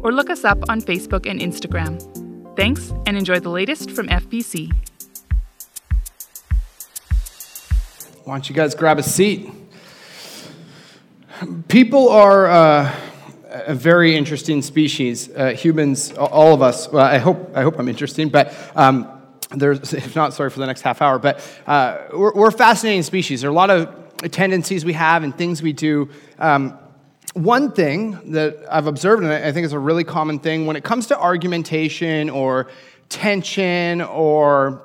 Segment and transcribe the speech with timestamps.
[0.00, 1.98] or look us up on Facebook and Instagram.
[2.56, 4.72] Thanks, and enjoy the latest from FBC.
[8.24, 9.50] Why don't you guys grab a seat?
[11.68, 12.94] People are uh,
[13.50, 15.30] a very interesting species.
[15.30, 16.90] Uh, humans, all of us.
[16.90, 18.54] Well, I hope I hope I'm interesting, but.
[18.76, 19.16] Um,
[19.52, 23.02] there's, if not, sorry for the next half hour, but uh, we're, we're, a fascinating
[23.02, 23.40] species.
[23.40, 26.08] There are a lot of tendencies we have and things we do.
[26.38, 26.78] Um,
[27.34, 30.84] one thing that I've observed, and I think is a really common thing, when it
[30.84, 32.68] comes to argumentation or
[33.08, 34.82] tension or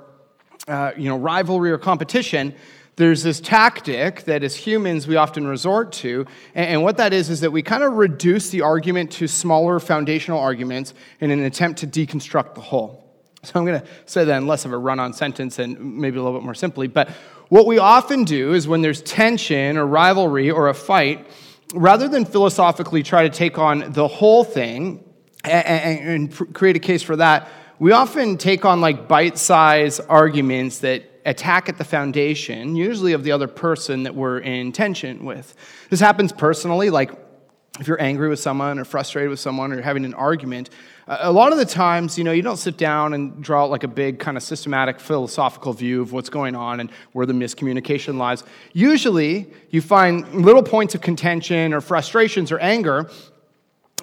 [0.68, 2.54] uh, you know rivalry or competition,
[2.98, 6.26] there's this tactic that as humans we often resort to.
[6.54, 10.40] And, what that is, is that we kind of reduce the argument to smaller foundational
[10.40, 13.02] arguments in an attempt to deconstruct the whole.
[13.44, 16.18] So I'm going to say that in less of a run on sentence and maybe
[16.18, 16.88] a little bit more simply.
[16.88, 17.10] But
[17.50, 21.28] what we often do is when there's tension or rivalry or a fight,
[21.76, 25.04] rather than philosophically try to take on the whole thing
[25.44, 30.02] and, and, and create a case for that, we often take on like bite sized
[30.08, 35.26] arguments that attack at the foundation, usually of the other person that we're in tension
[35.26, 35.56] with.
[35.90, 37.12] This happens personally, like
[37.80, 40.70] if you're angry with someone or frustrated with someone or having an argument,
[41.08, 43.84] a lot of the times, you know, you don't sit down and draw out like
[43.84, 48.18] a big kind of systematic philosophical view of what's going on and where the miscommunication
[48.18, 48.44] lies.
[48.74, 53.10] Usually, you find little points of contention or frustrations or anger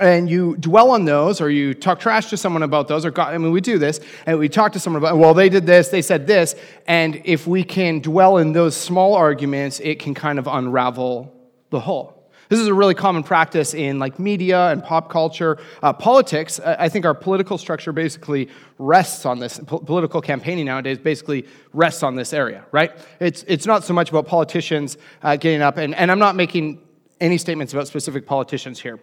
[0.00, 3.34] and you dwell on those or you talk trash to someone about those or God,
[3.34, 5.88] i mean we do this and we talk to someone about well they did this
[5.88, 6.54] they said this
[6.86, 11.30] and if we can dwell in those small arguments it can kind of unravel
[11.68, 12.21] the whole
[12.52, 15.58] this is a really common practice in like media and pop culture.
[15.82, 18.48] Uh, politics i think our political structure basically
[18.78, 22.92] rests on this P- political campaigning nowadays basically rests on this area right?
[23.20, 26.80] It's, it's not so much about politicians uh, getting up and, and i'm not making
[27.22, 28.98] any statements about specific politicians here.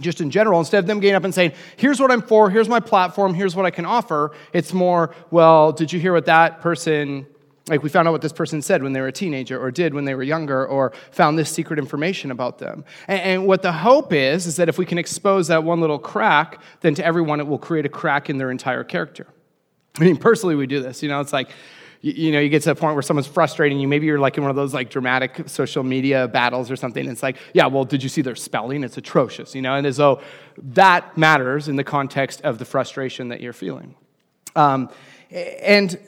[0.00, 2.68] Just in general, instead of them getting up and saying, here's what I'm for, here's
[2.68, 6.60] my platform, here's what I can offer, it's more, well, did you hear what that
[6.60, 7.26] person,
[7.70, 9.94] like we found out what this person said when they were a teenager, or did
[9.94, 12.84] when they were younger, or found this secret information about them.
[13.08, 15.98] And, and what the hope is, is that if we can expose that one little
[15.98, 19.26] crack, then to everyone it will create a crack in their entire character.
[19.98, 21.02] I mean, personally, we do this.
[21.02, 21.50] You know, it's like,
[22.02, 23.86] you, know, you get to a point where someone's frustrating you.
[23.86, 27.06] Maybe you're like in one of those like dramatic social media battles or something.
[27.06, 28.82] It's like, yeah, well, did you see their spelling?
[28.84, 30.20] It's atrocious, you know, and as though
[30.56, 33.94] that matters in the context of the frustration that you're feeling.
[34.56, 34.90] Um,
[35.32, 35.98] and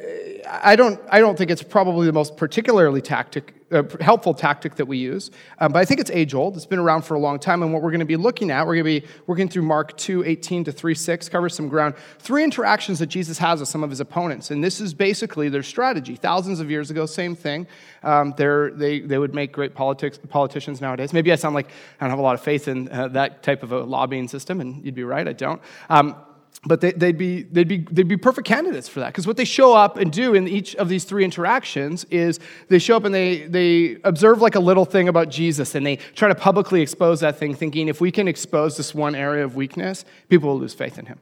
[0.48, 4.86] I don't, I don't think it's probably the most particularly tactic, uh, helpful tactic that
[4.86, 6.56] we use, um, but I think it's age old.
[6.56, 7.62] It's been around for a long time.
[7.62, 9.96] And what we're going to be looking at, we're going to be working through Mark
[9.96, 11.94] 2 18 to 3 6, covers some ground.
[12.18, 14.50] Three interactions that Jesus has with some of his opponents.
[14.50, 16.16] And this is basically their strategy.
[16.16, 17.68] Thousands of years ago, same thing.
[18.02, 21.12] Um, they, they would make great politics, politicians nowadays.
[21.12, 21.68] Maybe I sound like
[22.00, 24.60] I don't have a lot of faith in uh, that type of a lobbying system,
[24.60, 25.62] and you'd be right, I don't.
[25.88, 26.16] Um,
[26.64, 29.08] but they, would be, they'd, be, they'd be perfect candidates for that.
[29.08, 32.78] Because what they show up and do in each of these three interactions is they
[32.78, 36.28] show up and they, they observe like a little thing about jesus and they try
[36.28, 40.04] to publicly expose that thing thinking if we can expose this one area of weakness
[40.28, 41.18] people will lose faith in him.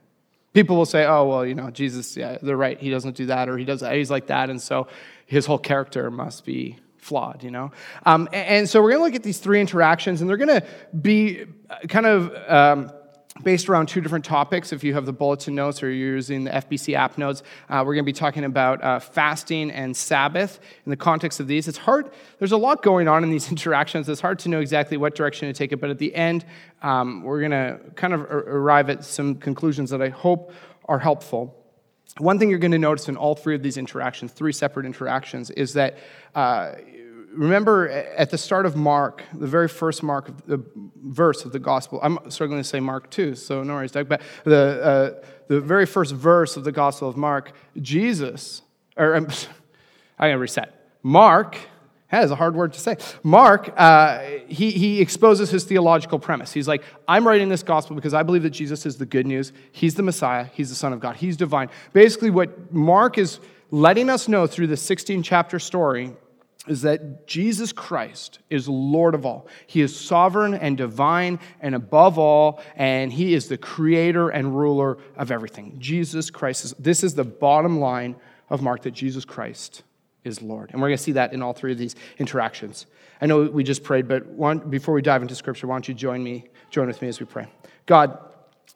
[0.53, 2.79] People will say oh well you know jesus yeah they're right.
[2.79, 4.89] He doesn't do that or he does that he's like that and so
[5.25, 7.73] his whole character must be flawed you know?
[8.05, 10.67] Um, and so we're going to look at these three interactions and they're going to
[11.01, 11.47] be
[11.89, 12.93] kind of um,
[13.43, 14.73] based around two different topics.
[14.73, 17.95] If you have the bulletin notes or you're using the FBC app notes, uh, we're
[17.95, 21.69] going to be talking about uh, fasting and Sabbath in the context of these.
[21.69, 24.09] It's hard, there's a lot going on in these interactions.
[24.09, 26.45] It's hard to know exactly what direction to take it, but at the end,
[26.83, 30.53] um, we're going to kind of arrive at some conclusions that I hope
[30.87, 31.57] are helpful.
[32.19, 35.51] One thing you're going to notice in all three of these interactions, three separate interactions,
[35.51, 35.99] is that
[36.35, 36.73] uh,
[37.33, 40.63] remember at the start of Mark, the very first Mark, of the
[41.03, 44.21] verse of the gospel, I'm struggling to say Mark 2, so no worries, Doug, but
[44.45, 44.83] the,
[45.23, 48.63] uh, the very first verse of the gospel of Mark, Jesus,
[48.97, 49.29] or I'm,
[50.19, 50.75] I'm to reset.
[51.03, 51.57] Mark,
[52.11, 52.97] that is a hard word to say.
[53.23, 56.53] Mark, uh, he, he exposes his theological premise.
[56.53, 59.53] He's like, I'm writing this gospel because I believe that Jesus is the good news.
[59.71, 60.47] He's the Messiah.
[60.53, 61.17] He's the Son of God.
[61.17, 61.71] He's divine.
[61.93, 63.39] Basically, what Mark is
[63.71, 66.13] letting us know through the 16 chapter story
[66.67, 69.47] is that Jesus Christ is Lord of all.
[69.67, 74.99] He is sovereign and divine and above all, and He is the creator and ruler
[75.17, 75.77] of everything.
[75.79, 78.17] Jesus Christ is, this is the bottom line
[78.51, 79.85] of Mark that Jesus Christ
[80.23, 80.71] is Lord.
[80.73, 82.87] And we're going to see that in all three of these interactions.
[83.23, 85.95] I know we just prayed, but one, before we dive into Scripture, why don't you
[85.95, 87.49] join me, join with me as we pray.
[87.87, 88.19] God,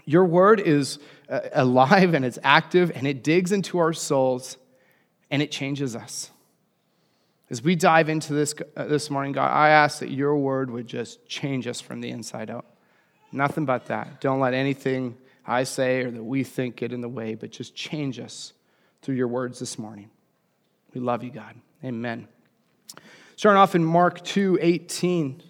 [0.06, 0.98] your word is
[1.28, 4.56] uh, alive and it's active and it digs into our souls
[5.30, 6.30] and it changes us.
[7.54, 10.88] As we dive into this uh, this morning, God, I ask that your word would
[10.88, 12.66] just change us from the inside out.
[13.30, 14.20] Nothing but that.
[14.20, 15.16] Don't let anything
[15.46, 18.54] I say or that we think get in the way, but just change us
[19.02, 20.10] through your words this morning.
[20.94, 21.54] We love you, God.
[21.84, 22.26] Amen.
[23.36, 25.40] Starting off in Mark 2 18.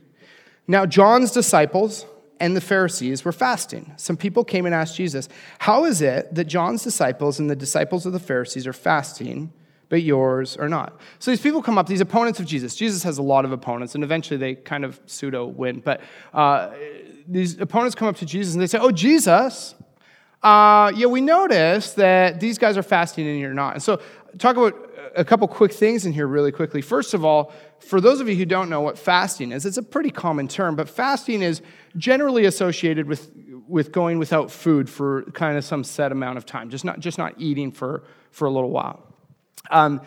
[0.69, 2.05] Now, John's disciples
[2.39, 3.95] and the Pharisees were fasting.
[3.97, 5.27] Some people came and asked Jesus,
[5.59, 9.55] How is it that John's disciples and the disciples of the Pharisees are fasting,
[9.95, 10.99] but yours are not?
[11.21, 12.75] So these people come up, these opponents of Jesus.
[12.75, 15.79] Jesus has a lot of opponents, and eventually they kind of pseudo win.
[15.79, 16.01] But
[16.33, 16.73] uh,
[17.29, 19.77] these opponents come up to Jesus and they say, Oh, Jesus,
[20.43, 23.75] uh, yeah, we noticed that these guys are fasting and you're not.
[23.75, 24.01] And so,
[24.37, 24.75] talk about
[25.15, 26.83] a couple quick things in here really quickly.
[26.83, 29.83] First of all, for those of you who don't know what fasting is, it's a
[29.85, 31.63] pretty common term, but fasting is
[31.97, 33.31] generally associated with,
[33.69, 37.17] with going without food for kind of some set amount of time, just not, just
[37.17, 38.03] not eating for,
[38.33, 39.14] for a little while.
[39.71, 40.01] Um,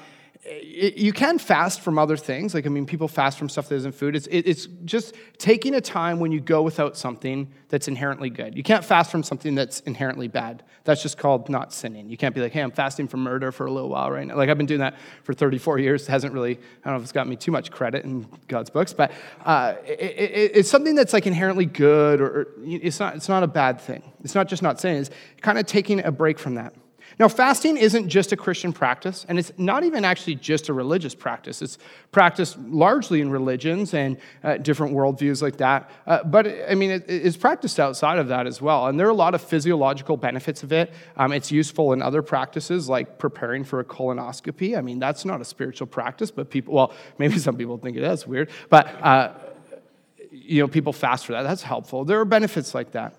[0.61, 2.53] you can fast from other things.
[2.53, 4.15] Like, I mean, people fast from stuff that isn't food.
[4.15, 8.55] It's, it's just taking a time when you go without something that's inherently good.
[8.55, 10.63] You can't fast from something that's inherently bad.
[10.85, 12.09] That's just called not sinning.
[12.09, 14.37] You can't be like, hey, I'm fasting from murder for a little while right now.
[14.37, 16.03] Like, I've been doing that for 34 years.
[16.03, 18.69] It hasn't really, I don't know if it's got me too much credit in God's
[18.69, 19.11] books, but
[19.43, 23.43] uh, it, it, it's something that's like inherently good or, or it's, not, it's not
[23.43, 24.13] a bad thing.
[24.23, 25.01] It's not just not sinning.
[25.01, 25.09] It's
[25.41, 26.73] kind of taking a break from that.
[27.19, 31.15] Now, fasting isn't just a Christian practice, and it's not even actually just a religious
[31.15, 31.63] practice.
[31.63, 31.79] It's
[32.11, 35.89] practiced largely in religions and uh, different worldviews like that.
[36.05, 38.85] Uh, but, I mean, it, it's practiced outside of that as well.
[38.85, 40.93] And there are a lot of physiological benefits of it.
[41.15, 44.77] Um, it's useful in other practices like preparing for a colonoscopy.
[44.77, 48.03] I mean, that's not a spiritual practice, but people, well, maybe some people think it
[48.03, 49.33] is weird, but, uh,
[50.31, 51.41] you know, people fast for that.
[51.43, 52.05] That's helpful.
[52.05, 53.15] There are benefits like that.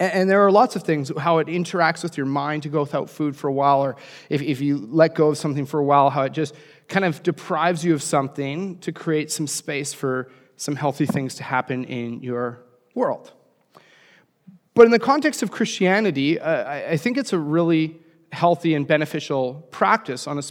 [0.00, 3.10] And there are lots of things, how it interacts with your mind to go without
[3.10, 3.96] food for a while, or
[4.30, 6.54] if, if you let go of something for a while, how it just
[6.88, 11.42] kind of deprives you of something to create some space for some healthy things to
[11.42, 12.62] happen in your
[12.94, 13.32] world.
[14.72, 18.00] But in the context of Christianity, uh, I think it's a really
[18.32, 20.42] healthy and beneficial practice on a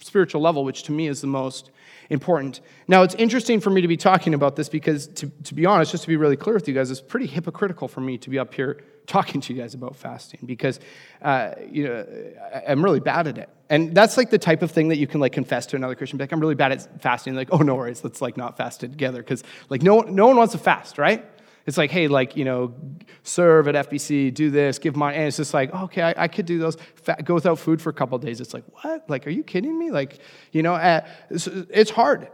[0.00, 1.70] spiritual level, which to me is the most
[2.10, 2.60] important.
[2.86, 5.92] Now, it's interesting for me to be talking about this because, to, to be honest,
[5.92, 8.38] just to be really clear with you guys, it's pretty hypocritical for me to be
[8.38, 10.80] up here talking to you guys about fasting because,
[11.22, 12.06] uh, you know,
[12.66, 13.48] I'm really bad at it.
[13.70, 16.18] And that's like the type of thing that you can like confess to another Christian.
[16.18, 17.34] Like, I'm really bad at fasting.
[17.34, 20.52] Like, oh, no worries, let's like not fast together because like no, no one wants
[20.52, 21.24] to fast, right?
[21.68, 22.72] It's like, hey, like, you know,
[23.24, 25.18] serve at FBC, do this, give money.
[25.18, 26.78] And it's just like, okay, I, I could do those.
[27.24, 28.40] Go without food for a couple days.
[28.40, 29.04] It's like, what?
[29.10, 29.90] Like, are you kidding me?
[29.90, 30.18] Like,
[30.50, 32.28] you know, uh, it's, it's hard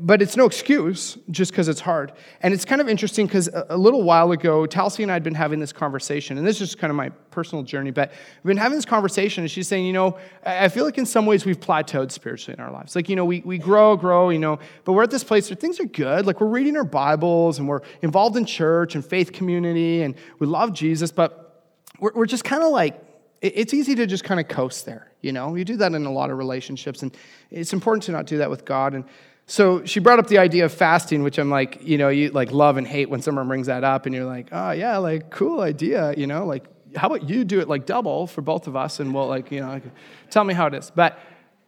[0.00, 2.12] but it's no excuse just because it's hard.
[2.40, 5.34] And it's kind of interesting because a, little while ago, Talsi and I had been
[5.34, 8.10] having this conversation, and this is kind of my personal journey, but
[8.42, 11.26] we've been having this conversation, and she's saying, you know, I feel like in some
[11.26, 12.96] ways we've plateaued spiritually in our lives.
[12.96, 15.56] Like, you know, we, we grow, grow, you know, but we're at this place where
[15.56, 16.26] things are good.
[16.26, 20.46] Like, we're reading our Bibles, and we're involved in church and faith community, and we
[20.46, 21.70] love Jesus, but
[22.00, 23.00] we're, we're just kind of like,
[23.40, 25.56] it's easy to just kind of coast there, you know?
[25.56, 27.14] You do that in a lot of relationships, and
[27.50, 28.94] it's important to not do that with God.
[28.94, 29.04] And
[29.46, 32.52] so she brought up the idea of fasting, which I'm like, you know, you like
[32.52, 35.60] love and hate when someone brings that up, and you're like, oh yeah, like cool
[35.60, 36.64] idea, you know, like
[36.96, 39.60] how about you do it like double for both of us, and we'll like, you
[39.60, 39.84] know, like,
[40.30, 40.90] tell me how it is.
[40.90, 41.18] But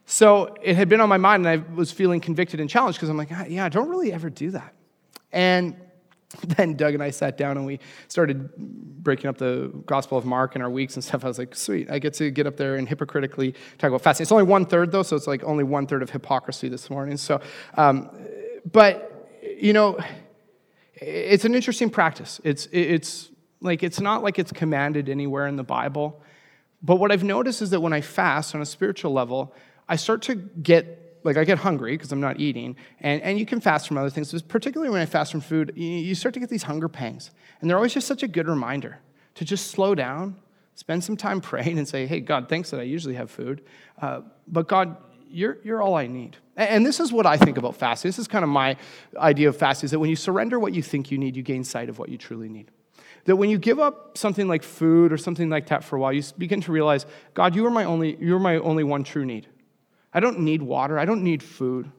[0.05, 3.09] so it had been on my mind, and I was feeling convicted and challenged because
[3.09, 4.73] I'm like, ah, yeah, I don't really ever do that.
[5.31, 5.75] And
[6.57, 10.55] then Doug and I sat down and we started breaking up the Gospel of Mark
[10.55, 11.23] in our weeks and stuff.
[11.23, 14.23] I was like, sweet, I get to get up there and hypocritically talk about fasting.
[14.23, 17.17] It's only one third though, so it's like only one third of hypocrisy this morning.
[17.17, 17.41] So,
[17.75, 18.09] um,
[18.71, 19.99] but you know,
[20.95, 22.41] it's an interesting practice.
[22.43, 23.29] It's it's
[23.61, 26.21] like it's not like it's commanded anywhere in the Bible.
[26.81, 29.53] But what I've noticed is that when I fast on a spiritual level,
[29.89, 33.45] I start to get like I get hungry because I'm not eating, and, and you
[33.45, 36.33] can fast from other things, but particularly when I fast from food, you, you start
[36.35, 37.31] to get these hunger pangs.
[37.59, 38.99] And they're always just such a good reminder
[39.33, 40.35] to just slow down,
[40.75, 43.63] spend some time praying, and say, hey, God, thanks that I usually have food.
[43.99, 46.37] Uh, but God, you're, you're all I need.
[46.55, 48.07] And this is what I think about fasting.
[48.07, 48.77] This is kind of my
[49.17, 51.63] idea of fasting is that when you surrender what you think you need, you gain
[51.63, 52.71] sight of what you truly need.
[53.25, 56.13] That when you give up something like food or something like that for a while,
[56.13, 59.47] you begin to realize, God, you are my only, you're my only one true need.
[60.15, 60.97] I don't need water.
[60.97, 61.91] I don't need food.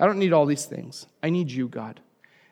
[0.00, 1.06] I don't need all these things.
[1.22, 2.00] I need you, God.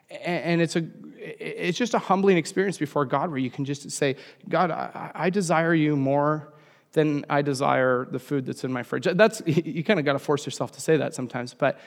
[0.09, 4.15] And it's, a, it's just a humbling experience before God where you can just say,
[4.47, 6.53] God, I, I desire you more
[6.93, 9.07] than I desire the food that's in my fridge.
[9.13, 11.79] That's, you kind of got to force yourself to say that sometimes, but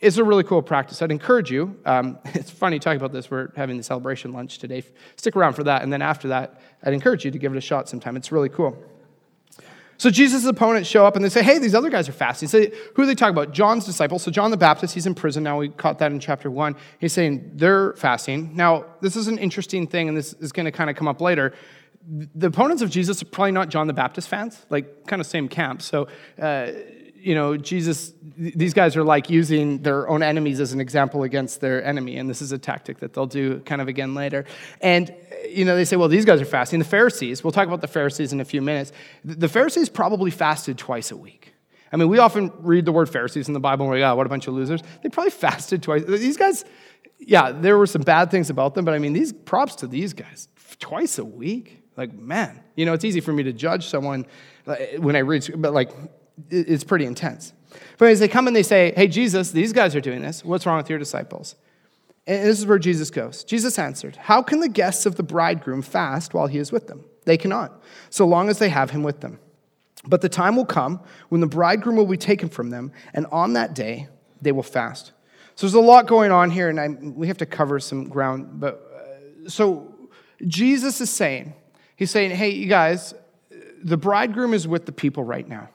[0.00, 1.02] it's a really cool practice.
[1.02, 1.78] I'd encourage you.
[1.84, 3.30] Um, it's funny talking about this.
[3.30, 4.82] We're having the celebration lunch today.
[5.16, 5.82] Stick around for that.
[5.82, 8.16] And then after that, I'd encourage you to give it a shot sometime.
[8.16, 8.82] It's really cool.
[9.96, 12.48] So Jesus' opponents show up and they say, hey, these other guys are fasting.
[12.48, 13.52] So who are they talking about?
[13.52, 14.22] John's disciples.
[14.22, 15.58] So John the Baptist, he's in prison now.
[15.58, 16.76] We caught that in chapter one.
[16.98, 18.56] He's saying they're fasting.
[18.56, 21.20] Now, this is an interesting thing, and this is going to kind of come up
[21.20, 21.54] later.
[22.06, 25.48] The opponents of Jesus are probably not John the Baptist fans, like kind of same
[25.48, 25.80] camp.
[25.80, 26.08] So,
[26.40, 26.72] uh,
[27.24, 31.62] you know, Jesus, these guys are like using their own enemies as an example against
[31.62, 32.18] their enemy.
[32.18, 34.44] And this is a tactic that they'll do kind of again later.
[34.82, 35.14] And,
[35.48, 36.80] you know, they say, well, these guys are fasting.
[36.80, 38.92] The Pharisees, we'll talk about the Pharisees in a few minutes.
[39.24, 41.54] The Pharisees probably fasted twice a week.
[41.90, 44.16] I mean, we often read the word Pharisees in the Bible and we're like, oh,
[44.16, 44.82] what a bunch of losers.
[45.02, 46.04] They probably fasted twice.
[46.04, 46.66] These guys,
[47.18, 50.12] yeah, there were some bad things about them, but I mean, these props to these
[50.12, 50.48] guys.
[50.78, 51.80] Twice a week?
[51.96, 54.26] Like, man, you know, it's easy for me to judge someone
[54.98, 55.90] when I read, but like,
[56.50, 57.52] it's pretty intense.
[57.98, 60.44] But as they come and they say, Hey, Jesus, these guys are doing this.
[60.44, 61.56] What's wrong with your disciples?
[62.26, 63.44] And this is where Jesus goes.
[63.44, 67.04] Jesus answered, How can the guests of the bridegroom fast while he is with them?
[67.24, 69.38] They cannot, so long as they have him with them.
[70.06, 71.00] But the time will come
[71.30, 74.08] when the bridegroom will be taken from them, and on that day
[74.42, 75.12] they will fast.
[75.54, 78.60] So there's a lot going on here, and I, we have to cover some ground.
[78.60, 79.94] But uh, so
[80.46, 81.54] Jesus is saying,
[81.96, 83.14] He's saying, Hey, you guys,
[83.82, 85.68] the bridegroom is with the people right now.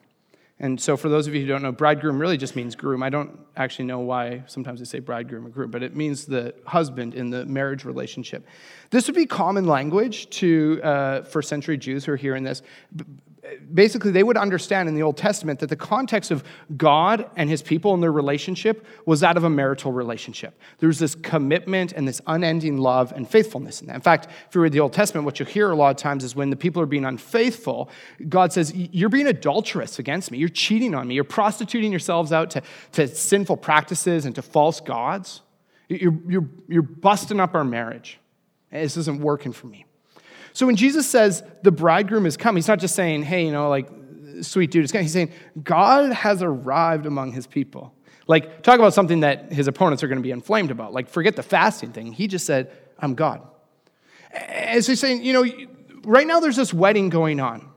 [0.62, 3.02] And so, for those of you who don't know, bridegroom really just means groom.
[3.02, 6.54] I don't actually know why sometimes they say bridegroom or groom, but it means the
[6.66, 8.46] husband in the marriage relationship.
[8.90, 12.62] This would be common language to uh, first century Jews who are hearing this
[13.74, 16.44] basically they would understand in the Old Testament that the context of
[16.78, 20.60] God and his people and their relationship was that of a marital relationship.
[20.80, 23.96] There's this commitment and this unending love and faithfulness in that.
[23.96, 26.24] In fact, if you read the Old Testament, what you hear a lot of times
[26.24, 27.90] is when the people are being unfaithful,
[28.28, 30.38] God says, You're being adulterous against me.
[30.38, 31.16] You're cheating on me.
[31.16, 32.64] You're prostituting yourselves out to,
[32.94, 35.42] to sinful practices and to false gods.
[35.88, 38.20] You're, you're, you're busting up our marriage.
[38.72, 39.86] This isn't working for me.
[40.60, 43.70] So when Jesus says the bridegroom is come, he's not just saying, hey, you know,
[43.70, 43.88] like,
[44.42, 45.32] sweet dude, he's saying,
[45.64, 47.94] God has arrived among his people.
[48.28, 50.92] Like, talk about something that his opponents are going to be inflamed about.
[50.92, 52.12] Like, forget the fasting thing.
[52.12, 53.42] He just said, I'm God.
[54.34, 55.46] So he's saying, you know,
[56.04, 57.69] right now there's this wedding going on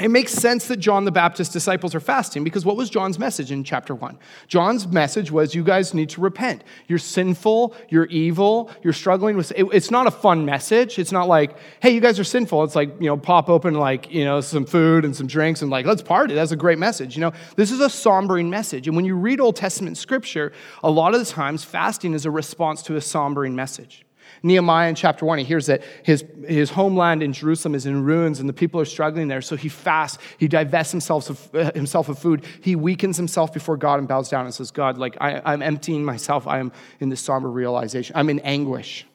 [0.00, 3.52] it makes sense that John the Baptist's disciples are fasting because what was John's message
[3.52, 4.18] in chapter 1?
[4.48, 6.64] John's message was you guys need to repent.
[6.88, 10.98] You're sinful, you're evil, you're struggling with it, it's not a fun message.
[10.98, 14.10] It's not like, "Hey, you guys are sinful." It's like, you know, pop open like,
[14.10, 17.14] you know, some food and some drinks and like, "Let's party." That's a great message.
[17.14, 18.86] You know, this is a sombering message.
[18.86, 22.30] And when you read Old Testament scripture, a lot of the times fasting is a
[22.30, 24.06] response to a sombering message.
[24.42, 28.40] Nehemiah in chapter 1, he hears that his, his homeland in Jerusalem is in ruins
[28.40, 29.40] and the people are struggling there.
[29.40, 33.76] So he fasts, he divests himself of, uh, himself of food, he weakens himself before
[33.76, 36.46] God and bows down and says, God, like I, I'm emptying myself.
[36.46, 38.16] I am in this somber realization.
[38.16, 39.06] I'm in anguish.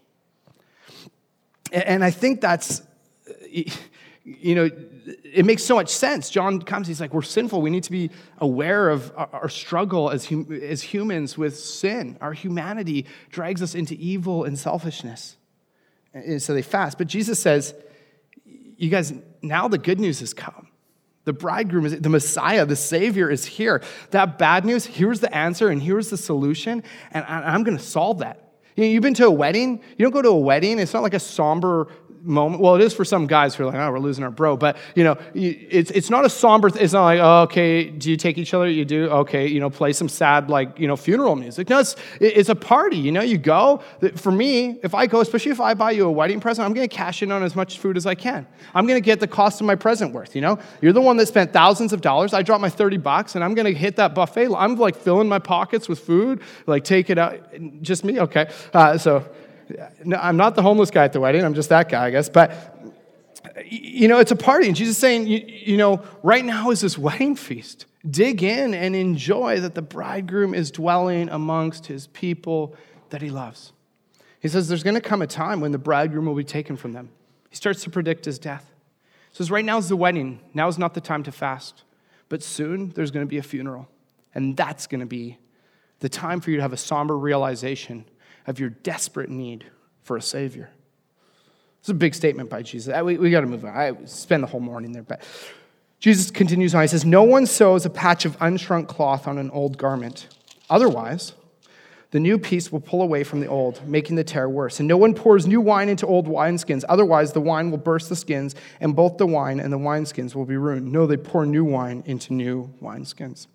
[1.71, 2.81] And I think that's,
[4.27, 4.69] you know,
[5.23, 6.29] it makes so much sense.
[6.29, 7.61] John comes, he's like, we're sinful.
[7.61, 12.17] We need to be aware of our struggle as, hum- as humans with sin.
[12.19, 15.37] Our humanity drags us into evil and selfishness.
[16.13, 16.97] And so they fast.
[16.97, 17.73] But Jesus says,
[18.43, 20.67] you guys, now the good news has come.
[21.23, 23.81] The bridegroom is the Messiah, the Savior is here.
[24.11, 28.19] That bad news, here's the answer and here's the solution, and I'm going to solve
[28.19, 28.47] that.
[28.77, 29.81] You know, you've been to a wedding.
[29.97, 30.79] You don't go to a wedding.
[30.79, 31.87] It's not like a somber
[32.23, 32.61] moment.
[32.61, 34.57] Well, it is for some guys who are like, oh, we're losing our bro.
[34.57, 38.17] But, you know, it's, it's not a somber, it's not like, oh, okay, do you
[38.17, 38.69] take each other?
[38.69, 39.09] You do?
[39.09, 41.69] Okay, you know, play some sad, like, you know, funeral music.
[41.69, 42.97] No, it's, it's a party.
[42.97, 43.81] You know, you go.
[44.15, 46.87] For me, if I go, especially if I buy you a wedding present, I'm going
[46.87, 48.47] to cash in on as much food as I can.
[48.73, 50.59] I'm going to get the cost of my present worth, you know?
[50.81, 52.33] You're the one that spent thousands of dollars.
[52.33, 54.53] I dropped my 30 bucks and I'm going to hit that buffet.
[54.55, 57.39] I'm like filling my pockets with food, like take it out.
[57.81, 58.19] Just me?
[58.19, 58.49] Okay.
[58.73, 59.27] Uh, so,
[60.03, 61.43] no, I'm not the homeless guy at the wedding.
[61.43, 62.29] I'm just that guy, I guess.
[62.29, 62.53] But,
[63.65, 64.67] you know, it's a party.
[64.67, 67.85] And Jesus is saying, you, you know, right now is this wedding feast.
[68.09, 72.75] Dig in and enjoy that the bridegroom is dwelling amongst his people
[73.09, 73.73] that he loves.
[74.39, 76.93] He says there's going to come a time when the bridegroom will be taken from
[76.93, 77.09] them.
[77.49, 78.71] He starts to predict his death.
[79.31, 80.39] He says, right now is the wedding.
[80.53, 81.83] Now is not the time to fast.
[82.29, 83.87] But soon there's going to be a funeral.
[84.35, 85.37] And that's going to be
[85.99, 88.05] the time for you to have a somber realization
[88.47, 89.65] of your desperate need
[90.01, 90.69] for a Savior.
[91.79, 92.93] It's a big statement by Jesus.
[93.03, 93.75] We, we got to move on.
[93.75, 95.21] I spend the whole morning there, but
[95.99, 96.81] Jesus continues on.
[96.81, 100.27] He says, No one sews a patch of unshrunk cloth on an old garment.
[100.69, 101.33] Otherwise,
[102.11, 104.79] the new piece will pull away from the old, making the tear worse.
[104.79, 106.83] And no one pours new wine into old wineskins.
[106.87, 110.45] Otherwise, the wine will burst the skins, and both the wine and the wineskins will
[110.45, 110.91] be ruined.
[110.91, 113.47] No, they pour new wine into new wineskins.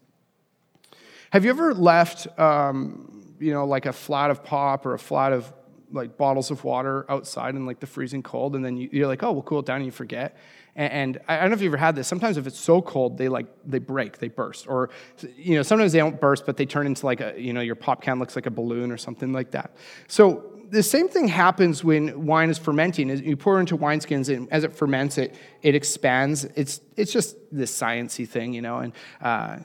[1.31, 3.12] Have you ever left, um,
[3.43, 5.53] you know, like a flat of pop or a flat of
[5.91, 9.23] like bottles of water outside in like the freezing cold, and then you, are like,
[9.23, 10.37] oh, we'll cool it down, and you forget.
[10.75, 12.09] And, and I don't know if you've ever had this.
[12.09, 14.91] Sometimes if it's so cold, they like they break, they burst, or
[15.37, 17.75] you know, sometimes they don't burst, but they turn into like a you know, your
[17.75, 19.77] pop can looks like a balloon or something like that.
[20.07, 23.11] So the same thing happens when wine is fermenting.
[23.11, 26.45] You pour into wineskins, and as it ferments, it it expands.
[26.57, 28.79] It's it's just this sciency thing, you know.
[28.79, 29.59] And uh,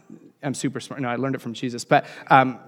[0.43, 1.01] I'm super smart.
[1.01, 1.85] No, I learned it from Jesus.
[1.85, 2.59] But um,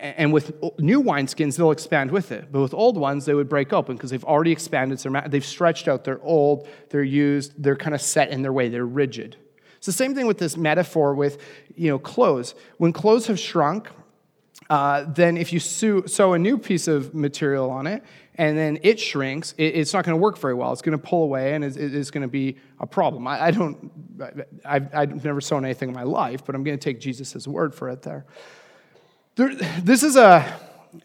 [0.00, 2.50] and with new wineskins, they'll expand with it.
[2.50, 4.98] But with old ones, they would break open because they've already expanded.
[5.28, 6.04] They've stretched out.
[6.04, 6.66] They're old.
[6.88, 7.62] They're used.
[7.62, 8.68] They're kind of set in their way.
[8.68, 9.36] They're rigid.
[9.76, 11.42] It's the same thing with this metaphor with
[11.74, 12.54] you know clothes.
[12.78, 13.88] When clothes have shrunk,
[14.68, 18.04] uh, then if you sew, sew, a new piece of material on it
[18.36, 20.72] and then it shrinks, it, it's not going to work very well.
[20.72, 23.26] It's going to pull away and it's, it's going to be a problem.
[23.26, 23.90] I, I don't.
[24.64, 27.74] I've, I've never sewn anything in my life, but I'm going to take Jesus' word
[27.74, 28.26] for it there.
[29.40, 30.44] There, this is a,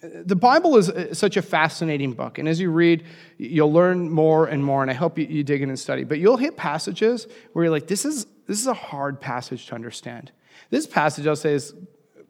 [0.01, 2.38] the Bible is such a fascinating book.
[2.38, 3.06] And as you read,
[3.38, 4.82] you'll learn more and more.
[4.82, 6.04] And I hope you, you dig in and study.
[6.04, 9.75] But you'll hit passages where you're like, this is, this is a hard passage to
[9.75, 10.34] understand.
[10.70, 11.74] This passage, I'll say, is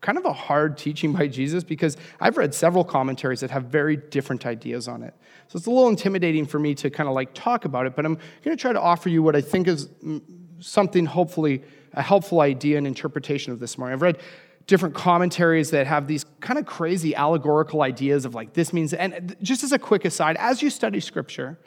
[0.01, 3.95] kind of a hard teaching by Jesus because I've read several commentaries that have very
[3.95, 5.15] different ideas on it.
[5.47, 8.05] So it's a little intimidating for me to kind of like talk about it, but
[8.05, 10.21] I'm going to try to offer you what I think is mm,
[10.59, 13.93] something hopefully a helpful idea and interpretation of this morning.
[13.93, 14.19] I've read
[14.67, 19.35] different commentaries that have these kind of crazy allegorical ideas of like this means and
[19.41, 21.57] just as a quick aside as you study scripture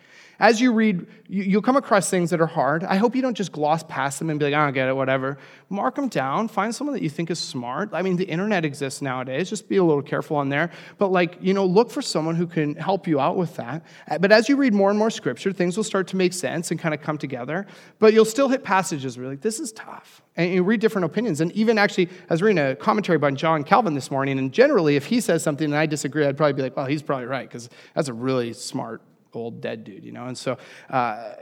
[0.41, 2.85] as you read, you'll come across things that are hard.
[2.85, 4.95] I hope you don't just gloss past them and be like, I don't get it,
[4.95, 5.37] whatever.
[5.69, 6.47] Mark them down.
[6.47, 7.91] Find someone that you think is smart.
[7.93, 9.51] I mean, the internet exists nowadays.
[9.51, 10.71] Just be a little careful on there.
[10.97, 13.85] But, like, you know, look for someone who can help you out with that.
[14.09, 16.71] Uh, but as you read more and more scripture, things will start to make sense
[16.71, 17.67] and kind of come together.
[17.99, 20.23] But you'll still hit passages where you're like, this is tough.
[20.37, 21.41] And you read different opinions.
[21.41, 24.39] And even actually, I was reading a commentary by John Calvin this morning.
[24.39, 27.03] And generally, if he says something and I disagree, I'd probably be like, well, he's
[27.03, 29.03] probably right, because that's a really smart
[29.39, 30.27] old dead dude, you know?
[30.27, 30.59] And so
[30.91, 31.35] uh,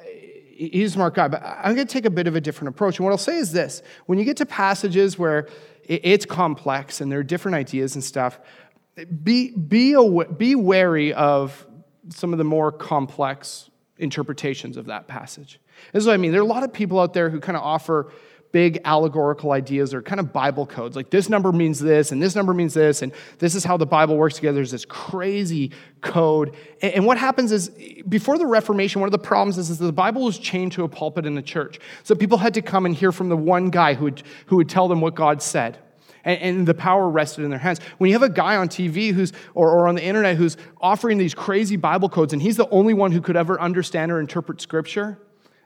[0.57, 1.29] he's a smart guy.
[1.29, 2.99] But I'm going to take a bit of a different approach.
[2.99, 5.49] And what I'll say is this when you get to passages where
[5.85, 8.41] it's complex and there are different ideas and stuff,
[9.23, 9.97] be, be,
[10.37, 11.67] be wary of
[12.09, 15.61] some of the more complex interpretations of that passage.
[15.93, 16.33] This is what I mean.
[16.33, 18.13] There are a lot of people out there who kind of offer
[18.57, 20.97] big allegorical ideas or kind of Bible codes.
[20.97, 23.85] Like this number means this, and this number means this, and this is how the
[23.85, 24.55] Bible works together.
[24.55, 26.57] There's this crazy code.
[26.81, 27.69] And, what happens is,
[28.09, 30.88] before the Reformation, one of the problems is, is the Bible was chained to a
[30.88, 31.79] pulpit in the church.
[32.03, 34.71] So people had to come and hear from the one guy who would, who would
[34.71, 35.77] tell them what God said.
[36.25, 37.81] And, the power rested in their hands.
[37.99, 41.19] When you have a guy on TV who's, or, or on the internet who's offering
[41.19, 44.62] these crazy Bible codes, and he's the only one who could ever understand or interpret
[44.62, 45.19] Scripture,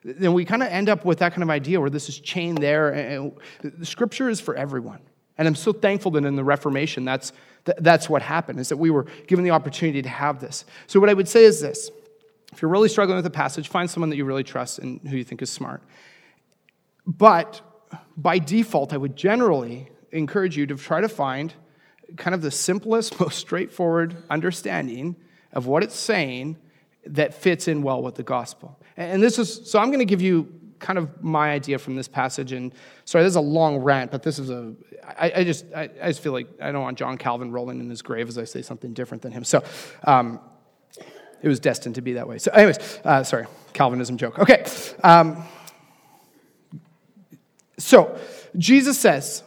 [0.03, 2.59] then we kind of end up with that kind of idea where this is chained
[2.59, 2.91] there.
[2.91, 3.33] And
[3.63, 5.01] the scripture is for everyone.
[5.37, 7.33] And I'm so thankful that in the Reformation, that's,
[7.65, 10.65] that's what happened, is that we were given the opportunity to have this.
[10.87, 11.91] So, what I would say is this
[12.53, 15.17] if you're really struggling with a passage, find someone that you really trust and who
[15.17, 15.83] you think is smart.
[17.07, 17.61] But
[18.17, 21.55] by default, I would generally encourage you to try to find
[22.17, 25.17] kind of the simplest, most straightforward understanding
[25.53, 26.57] of what it's saying
[27.07, 28.79] that fits in well with the gospel.
[29.01, 32.07] And this is, so I'm going to give you kind of my idea from this
[32.09, 32.53] passage.
[32.53, 32.73] And
[33.07, 34.75] sorry, this is a long rant, but this is a,
[35.19, 37.89] I, I just, I, I, just feel like I don't want John Calvin rolling in
[37.89, 39.43] his grave as I say something different than him.
[39.45, 39.65] So
[40.05, 40.39] um,
[41.43, 42.39] it was destined to be that way.
[42.39, 44.39] So, anyways, uh, sorry, Calvinism joke.
[44.39, 44.65] Okay.
[45.03, 45.45] Um,
[47.79, 48.19] so
[48.57, 49.43] Jesus says,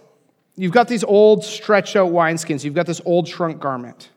[0.55, 4.09] You've got these old stretched out wineskins, you've got this old shrunk garment.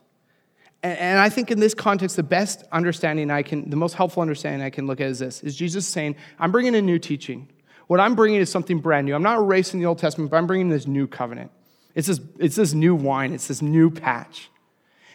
[0.87, 4.61] And I think in this context, the best understanding I can, the most helpful understanding
[4.61, 7.49] I can look at is this, is Jesus saying, I'm bringing a new teaching.
[7.87, 9.15] What I'm bringing is something brand new.
[9.15, 11.51] I'm not erasing the Old Testament, but I'm bringing this new covenant.
[11.95, 13.33] It's this, it's this new wine.
[13.33, 14.49] It's this new patch.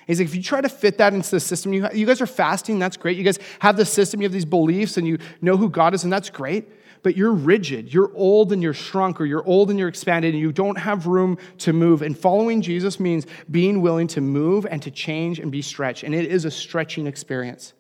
[0.07, 2.27] He's like, if you try to fit that into the system, you, you guys are
[2.27, 3.17] fasting, that's great.
[3.17, 6.03] You guys have the system, you have these beliefs, and you know who God is,
[6.03, 6.69] and that's great
[7.03, 7.93] but you're rigid.
[7.93, 11.07] You're old and you're shrunk, or you're old and you're expanded, and you don't have
[11.07, 12.03] room to move.
[12.03, 16.05] And following Jesus means being willing to move and to change and be stretched.
[16.05, 17.75] And it is a stretching experience.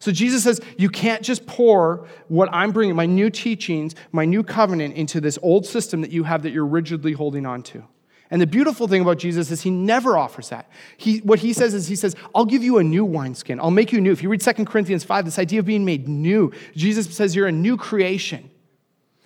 [0.00, 4.44] So Jesus says, you can't just pour what I'm bringing, my new teachings, my new
[4.44, 7.84] covenant, into this old system that you have that you're rigidly holding on to.
[8.30, 10.68] And the beautiful thing about Jesus is he never offers that.
[10.98, 13.58] He, what he says is, he says, I'll give you a new wineskin.
[13.58, 14.12] I'll make you new.
[14.12, 17.46] If you read 2 Corinthians 5, this idea of being made new, Jesus says you're
[17.46, 18.50] a new creation.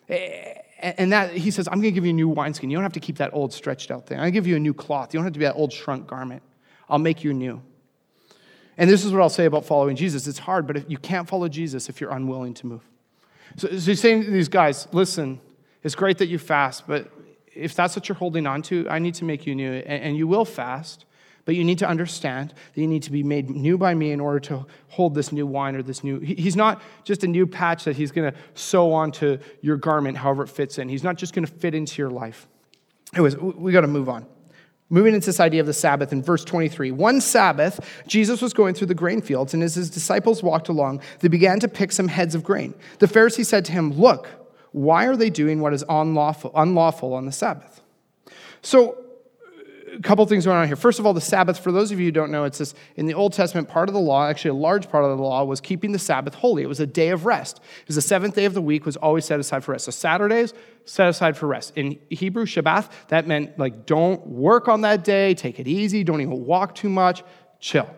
[0.09, 2.71] And that he says, I'm going to give you a new wineskin.
[2.71, 4.21] You don't have to keep that old stretched out thing.
[4.21, 5.12] I'm give you a new cloth.
[5.12, 6.43] You don't have to be that old shrunk garment.
[6.88, 7.61] I'll make you new.
[8.77, 10.27] And this is what I'll say about following Jesus.
[10.27, 12.83] It's hard, but if you can't follow Jesus if you're unwilling to move.
[13.57, 15.41] So, so he's saying to these guys, listen,
[15.83, 17.11] it's great that you fast, but
[17.55, 19.73] if that's what you're holding on to, I need to make you new.
[19.73, 21.05] And, and you will fast,
[21.45, 24.21] but you need to understand that you need to be made new by me in
[24.21, 26.21] order to hold this new wine or this new.
[26.21, 30.45] He's not just a new patch that he's going to sew onto your garment however
[30.45, 30.88] it fits in.
[30.88, 32.47] He's not just going to fit into your life.
[33.15, 34.27] Anyways, we got to move on.
[34.88, 36.91] Moving into this idea of the Sabbath in verse 23.
[36.91, 41.01] One Sabbath, Jesus was going through the grain fields, and as his disciples walked along,
[41.21, 42.75] they began to pick some heads of grain.
[42.99, 44.29] The Pharisee said to him, Look,
[44.72, 47.80] why are they doing what is unlawful, unlawful on the Sabbath?
[48.62, 48.98] So
[49.94, 50.76] a couple things going on here.
[50.76, 53.06] First of all, the Sabbath, for those of you who don't know, it's this in
[53.06, 55.61] the Old Testament part of the law, actually a large part of the law was
[55.61, 56.62] keeping the Sabbath holy.
[56.62, 57.61] It was a day of rest.
[57.80, 59.85] Because the seventh day of the week was always set aside for rest.
[59.85, 60.54] So Saturdays,
[60.85, 61.72] set aside for rest.
[61.76, 66.20] In Hebrew, Shabbat, that meant like don't work on that day, take it easy, don't
[66.20, 67.22] even walk too much,
[67.61, 67.88] chill.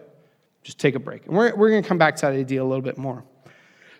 [0.63, 1.27] Just take a break.
[1.27, 3.25] And we're, we're going to come back to that idea a little bit more.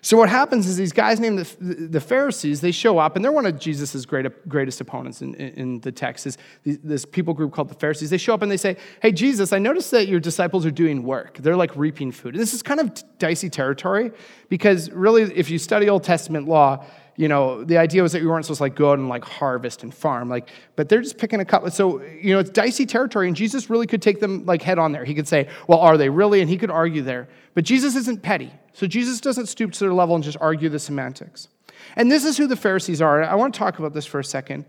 [0.05, 3.31] So what happens is these guys named the, the Pharisees, they show up, and they're
[3.31, 7.69] one of Jesus' great, greatest opponents in, in the text, is this people group called
[7.69, 8.11] the Pharisees.
[8.11, 11.01] They show up and they say, hey, Jesus, I noticed that your disciples are doing
[11.01, 11.39] work.
[11.39, 12.35] They're like reaping food.
[12.35, 14.11] And this is kind of dicey territory
[14.47, 16.85] because really, if you study Old Testament law,
[17.17, 19.23] you know, the idea was that you weren't supposed to like go out and like
[19.23, 21.71] harvest and farm, like, but they're just picking a couple.
[21.71, 24.91] So, you know, it's dicey territory, and Jesus really could take them like head on
[24.91, 25.05] there.
[25.05, 26.41] He could say, well, are they really?
[26.41, 27.29] And he could argue there.
[27.53, 28.51] But Jesus isn't petty.
[28.73, 31.47] So Jesus doesn't stoop to their level and just argue the semantics.
[31.95, 33.23] And this is who the Pharisees are.
[33.23, 34.65] I want to talk about this for a second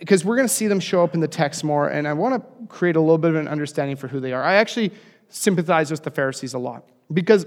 [0.00, 2.34] because we're going to see them show up in the text more, and I want
[2.34, 4.42] to create a little bit of an understanding for who they are.
[4.42, 4.92] I actually
[5.28, 7.44] sympathize with the Pharisees a lot because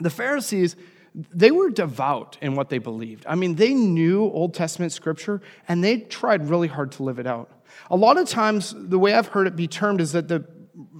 [0.00, 0.76] the Pharisees
[1.14, 3.24] they were devout in what they believed.
[3.28, 7.26] I mean, they knew Old Testament scripture and they tried really hard to live it
[7.26, 7.50] out.
[7.90, 10.44] A lot of times, the way I've heard it be termed is that the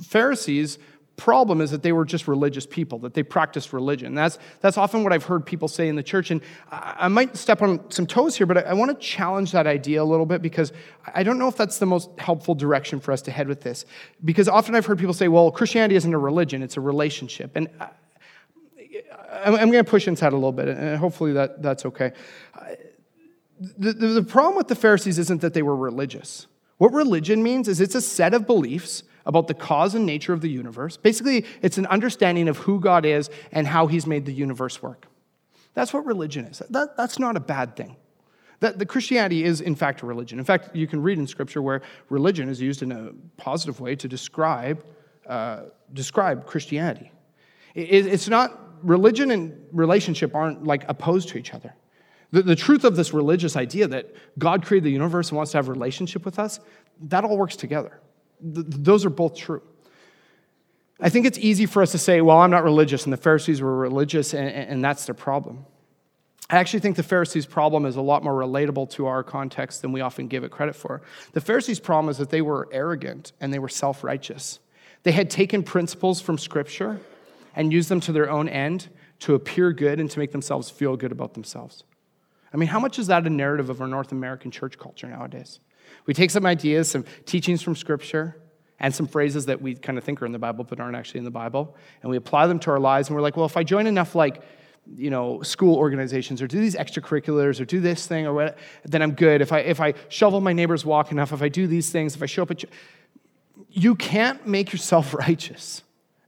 [0.03, 0.79] Pharisees'
[1.17, 4.15] problem is that they were just religious people, that they practiced religion.
[4.15, 6.31] That's, that's often what I've heard people say in the church.
[6.31, 9.53] And I, I might step on some toes here, but I, I want to challenge
[9.53, 10.73] that idea a little bit because
[11.13, 13.85] I don't know if that's the most helpful direction for us to head with this.
[14.25, 17.55] Because often I've heard people say, well, Christianity isn't a religion, it's a relationship.
[17.55, 17.69] And
[19.31, 22.13] I'm, I'm going to push inside a little bit, and hopefully that, that's okay.
[23.61, 26.47] The, the, the problem with the Pharisees isn't that they were religious.
[26.79, 30.41] What religion means is it's a set of beliefs about the cause and nature of
[30.41, 30.97] the universe.
[30.97, 35.07] Basically, it's an understanding of who God is and how He's made the universe work.
[35.75, 36.63] That's what religion is.
[36.71, 37.97] That, that's not a bad thing.
[38.61, 40.39] That, the Christianity is, in fact, a religion.
[40.39, 43.97] In fact, you can read in Scripture where religion is used in a positive way
[43.97, 44.85] to describe,
[45.27, 47.11] uh, describe Christianity.
[47.75, 51.75] It, it's not religion and relationship aren't like opposed to each other.
[52.31, 55.59] The, the truth of this religious idea that God created the universe and wants to
[55.59, 56.61] have a relationship with us,
[57.03, 58.01] that all works together.
[58.43, 59.63] Th- those are both true.
[61.01, 63.61] I think it's easy for us to say, well, I'm not religious, and the Pharisees
[63.61, 65.67] were religious, and, and that's their problem.
[66.51, 69.93] I actually think the Pharisees' problem is a lot more relatable to our context than
[69.93, 71.03] we often give it credit for.
[71.33, 74.61] The Pharisees' problem is that they were arrogant and they were self righteous.
[75.05, 77.01] They had taken principles from Scripture
[77.55, 78.89] and use them to their own end
[79.21, 81.85] to appear good and to make themselves feel good about themselves.
[82.53, 85.61] I mean, how much is that a narrative of our North American church culture nowadays?
[86.07, 88.37] We take some ideas, some teachings from Scripture,
[88.81, 91.19] and some phrases that we kind of think are in the Bible but aren't actually
[91.19, 93.57] in the Bible, and we apply them to our lives, and we're like, well, if
[93.57, 94.43] I join enough, like,
[94.95, 99.01] you know, school organizations or do these extracurriculars or do this thing or what, then
[99.01, 99.41] I'm good.
[99.41, 102.23] If I, if I shovel my neighbor's walk enough, if I do these things, if
[102.23, 102.65] I show up at,
[103.71, 105.83] you can't make yourself righteous.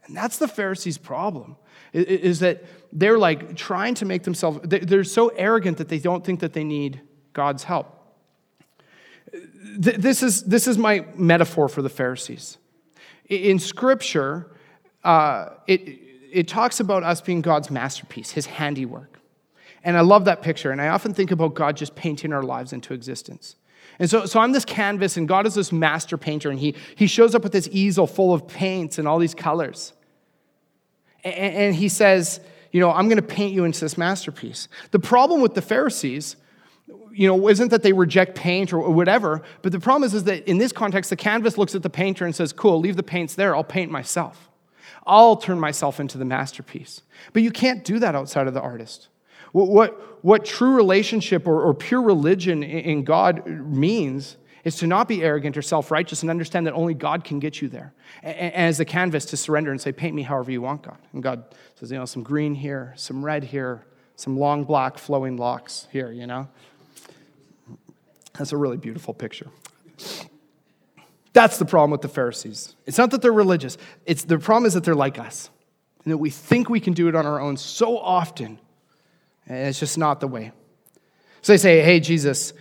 [0.07, 1.57] And that's the Pharisees' problem,
[1.93, 6.41] is that they're like trying to make themselves, they're so arrogant that they don't think
[6.41, 7.01] that they need
[7.33, 7.93] God's help.
[9.79, 12.59] This is, this is my metaphor for the Pharisees.
[13.29, 14.53] In Scripture,
[15.03, 15.99] uh, it,
[16.33, 19.19] it talks about us being God's masterpiece, his handiwork.
[19.83, 20.71] And I love that picture.
[20.71, 23.57] And I often think about God just painting our lives into existence.
[23.99, 27.07] And so, so I'm this canvas, and God is this master painter, and he, he
[27.07, 29.93] shows up with this easel full of paints and all these colors.
[31.35, 32.41] And, he says,
[32.73, 34.69] You know, I'm going to paint you into this masterpiece.
[34.91, 36.37] The problem with the Pharisees,
[37.13, 40.49] you know, isn't that they reject paint or whatever, but the problem is, is that
[40.49, 43.35] in this context, the canvas looks at the painter and says, Cool, leave the paints
[43.35, 44.49] there, I'll paint myself.
[45.07, 47.03] I'll turn myself into the masterpiece.
[47.33, 49.09] But you can't do that outside of the artist.
[49.53, 54.37] What, what, what true relationship or, or pure religion in God means
[54.67, 57.63] is to not be arrogant or self righteous and understand that only God can get
[57.63, 57.95] you there.
[58.25, 60.99] And as a canvas to surrender and say, Paint me however you want, God.
[61.13, 61.45] And God
[61.77, 66.11] says, You know, some green here, some red here, some long black flowing locks here,
[66.11, 66.49] you know.
[68.37, 69.47] That's a really beautiful picture.
[71.33, 72.75] That's the problem with the Pharisees.
[72.87, 75.49] It's not that they're religious, it's the problem is that they're like us.
[76.03, 78.59] And that we think we can do it on our own so often.
[79.47, 80.51] And it's just not the way.
[81.43, 82.53] So they say, Hey, Jesus,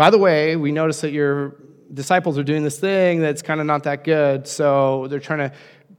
[0.00, 1.56] by the way, we notice that your
[1.92, 4.48] disciples are doing this thing that's kind of not that good.
[4.48, 5.52] So they're trying to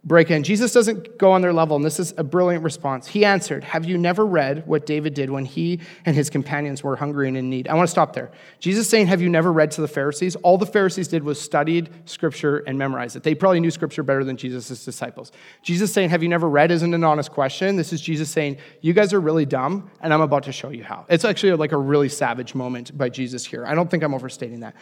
[0.03, 0.43] break in.
[0.43, 3.07] Jesus doesn't go on their level, and this is a brilliant response.
[3.07, 6.95] He answered, Have you never read what David did when he and his companions were
[6.95, 7.67] hungry and in need?
[7.67, 8.31] I want to stop there.
[8.59, 10.35] Jesus saying, Have you never read to the Pharisees?
[10.37, 13.23] All the Pharisees did was studied scripture and memorized it.
[13.23, 15.31] They probably knew scripture better than Jesus' disciples.
[15.61, 17.75] Jesus saying, Have you never read isn't an honest question.
[17.75, 20.83] This is Jesus saying, You guys are really dumb, and I'm about to show you
[20.83, 21.05] how.
[21.09, 23.65] It's actually like a really savage moment by Jesus here.
[23.67, 24.75] I don't think I'm overstating that.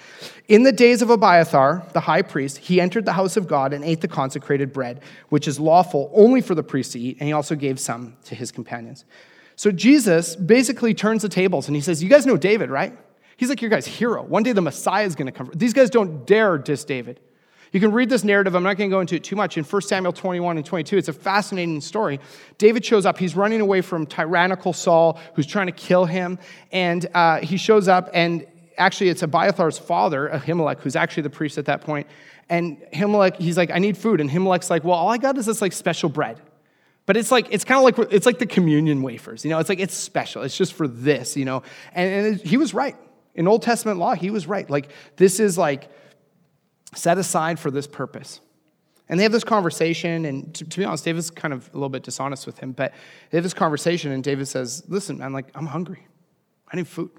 [0.47, 3.83] In the days of Abiathar, the high priest, he entered the house of God and
[3.83, 7.33] ate the consecrated bread which is lawful only for the priest to eat, and he
[7.33, 9.05] also gave some to his companions.
[9.55, 12.97] So Jesus basically turns the tables and he says, You guys know David, right?
[13.35, 14.23] He's like your guy's hero.
[14.23, 15.51] One day the Messiah is going to come.
[15.53, 17.19] These guys don't dare diss David.
[17.71, 18.55] You can read this narrative.
[18.55, 19.57] I'm not going to go into it too much.
[19.57, 22.19] In 1 Samuel 21 and 22, it's a fascinating story.
[22.57, 23.17] David shows up.
[23.17, 26.39] He's running away from tyrannical Saul, who's trying to kill him.
[26.71, 28.45] And uh, he shows up, and
[28.79, 32.07] actually, it's Abiathar's father, Ahimelech, who's actually the priest at that point.
[32.49, 34.19] And Himelech, he's like, I need food.
[34.19, 36.41] Ahimelech's like, well, all I got is this like special bread.
[37.05, 39.69] But it's like, it's kind of like, it's like the communion wafers, you know, it's
[39.69, 40.43] like, it's special.
[40.43, 41.63] It's just for this, you know.
[41.93, 42.95] And, and he was right.
[43.35, 44.69] In Old Testament law, he was right.
[44.69, 45.89] Like, this is like
[46.93, 48.41] set aside for this purpose.
[49.07, 51.89] And they have this conversation, and to, to, be honest, David's kind of a little
[51.89, 52.93] bit dishonest with him, but
[53.31, 56.05] they have this conversation, and David says, Listen, man, like, I'm hungry.
[56.71, 57.09] I need food.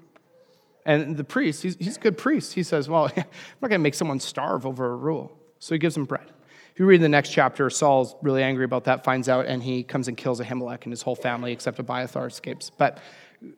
[0.85, 2.53] And the priest, he's, he's a good priest.
[2.53, 3.25] He says, Well, I'm
[3.61, 5.37] not going to make someone starve over a rule.
[5.59, 6.31] So he gives him bread.
[6.73, 9.83] If you read the next chapter, Saul's really angry about that, finds out, and he
[9.83, 12.69] comes and kills Ahimelech and his whole family, except Abiathar escapes.
[12.69, 12.99] But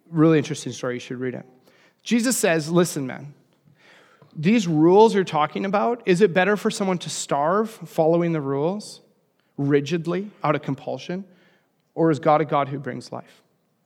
[0.09, 0.95] really interesting story.
[0.95, 1.45] You should read it.
[2.01, 3.33] Jesus says, Listen, man,
[4.35, 9.01] these rules you're talking about, is it better for someone to starve following the rules
[9.57, 11.23] rigidly out of compulsion?
[11.95, 13.42] Or is God a God who brings life?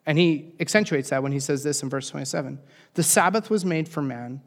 [0.07, 2.57] And he accentuates that when he says this in verse 27
[2.95, 4.41] The Sabbath was made for man,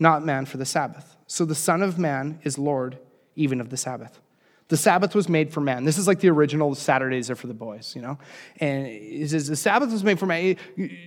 [0.00, 1.16] not man for the Sabbath.
[1.28, 2.98] So the Son of Man is Lord
[3.36, 4.20] even of the Sabbath.
[4.68, 5.84] The Sabbath was made for man.
[5.84, 8.18] This is like the original Saturdays are for the boys, you know?
[8.58, 10.56] And he says the Sabbath was made for man.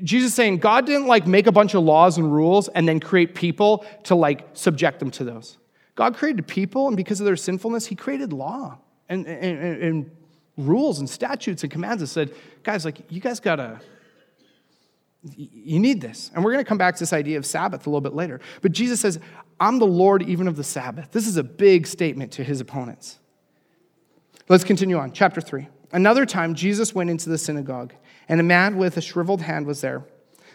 [0.04, 3.36] Jesus saying God didn't like make a bunch of laws and rules and then create
[3.36, 5.58] people to like subject them to those.
[5.96, 8.78] God created people, and because of their sinfulness, he created law
[9.10, 10.12] and, and, and
[10.60, 13.80] rules and statutes and commands and said, guys, like, you guys gotta,
[15.24, 16.32] you need this.
[16.34, 18.40] And we're gonna come back to this idea of Sabbath a little bit later.
[18.62, 19.20] But Jesus says,
[19.60, 21.12] I'm the Lord even of the Sabbath.
[21.12, 23.20] This is a big statement to his opponents.
[24.48, 25.12] Let's continue on.
[25.12, 25.68] Chapter 3.
[25.92, 27.94] Another time, Jesus went into the synagogue,
[28.28, 30.04] and a man with a shriveled hand was there.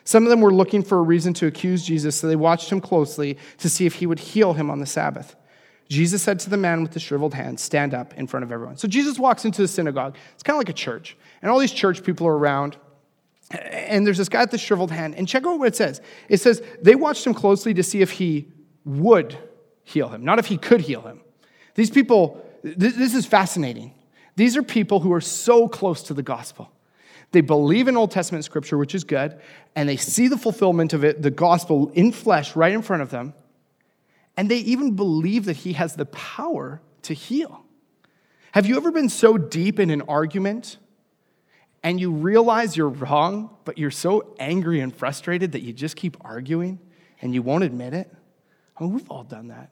[0.05, 2.81] Some of them were looking for a reason to accuse Jesus, so they watched him
[2.81, 5.35] closely to see if he would heal him on the Sabbath.
[5.89, 8.77] Jesus said to the man with the shriveled hand, Stand up in front of everyone.
[8.77, 10.17] So Jesus walks into the synagogue.
[10.35, 11.17] It's kind of like a church.
[11.43, 12.77] And all these church people are around.
[13.51, 15.15] And there's this guy with the shriveled hand.
[15.15, 18.13] And check out what it says it says, They watched him closely to see if
[18.13, 18.49] he
[18.85, 19.37] would
[19.83, 21.21] heal him, not if he could heal him.
[21.75, 23.95] These people, this is fascinating.
[24.37, 26.71] These are people who are so close to the gospel.
[27.33, 29.39] They believe in Old Testament scripture, which is good,
[29.75, 33.11] and they see the fulfillment of it, the gospel in flesh right in front of
[33.11, 33.35] them.
[34.37, 37.65] And they even believe that he has the power to heal.
[38.53, 40.79] Have you ever been so deep in an argument
[41.83, 46.17] and you realize you're wrong, but you're so angry and frustrated that you just keep
[46.21, 46.79] arguing
[47.21, 48.13] and you won't admit it?
[48.77, 49.71] I mean, we've all done that.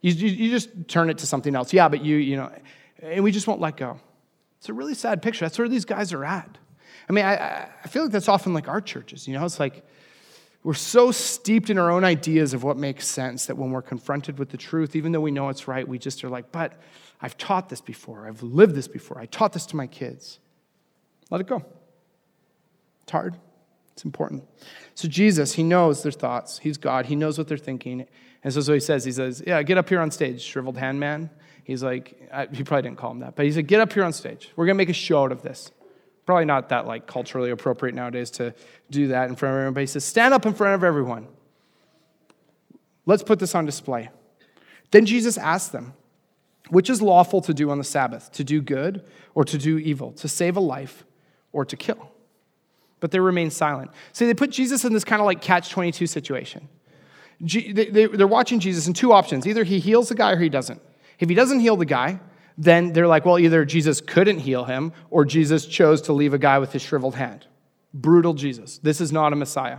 [0.00, 1.72] You, you, you just turn it to something else.
[1.72, 2.50] Yeah, but you, you know,
[3.02, 3.98] and we just won't let go.
[4.58, 5.44] It's a really sad picture.
[5.44, 6.58] That's where these guys are at.
[7.08, 9.44] I mean, I, I feel like that's often like our churches, you know?
[9.44, 9.84] It's like,
[10.62, 14.38] we're so steeped in our own ideas of what makes sense that when we're confronted
[14.38, 16.74] with the truth, even though we know it's right, we just are like, but
[17.22, 18.26] I've taught this before.
[18.26, 19.18] I've lived this before.
[19.18, 20.38] I taught this to my kids.
[21.30, 21.64] Let it go.
[23.02, 23.36] It's hard,
[23.92, 24.44] it's important.
[24.94, 26.58] So, Jesus, He knows their thoughts.
[26.58, 28.06] He's God, He knows what they're thinking.
[28.44, 31.00] And so, so He says, He says, Yeah, get up here on stage, shriveled hand
[31.00, 31.30] man.
[31.64, 34.04] He's like, I, He probably didn't call him that, but He said, Get up here
[34.04, 34.50] on stage.
[34.56, 35.72] We're going to make a show out of this.
[36.30, 38.54] Probably not that like culturally appropriate nowadays to
[38.88, 41.26] do that in front of everyone, but he says, stand up in front of everyone.
[43.04, 44.10] Let's put this on display.
[44.92, 45.92] Then Jesus asked them,
[46.68, 50.12] which is lawful to do on the Sabbath, to do good or to do evil,
[50.12, 51.04] to save a life
[51.50, 52.12] or to kill?
[53.00, 53.90] But they remained silent.
[54.12, 56.68] See, they put Jesus in this kind of like catch 22 situation.
[57.40, 60.80] They're watching Jesus in two options either he heals the guy or he doesn't.
[61.18, 62.20] If he doesn't heal the guy,
[62.60, 66.38] then they're like, well, either Jesus couldn't heal him or Jesus chose to leave a
[66.38, 67.46] guy with his shriveled hand.
[67.94, 68.78] Brutal Jesus.
[68.78, 69.78] This is not a Messiah.